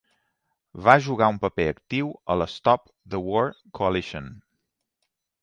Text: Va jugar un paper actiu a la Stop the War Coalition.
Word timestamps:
Va 0.87 0.95
jugar 1.07 1.27
un 1.33 1.37
paper 1.43 1.67
actiu 1.73 2.09
a 2.35 2.39
la 2.43 2.49
Stop 2.55 2.89
the 3.15 3.21
War 3.27 3.45
Coalition. 3.83 4.35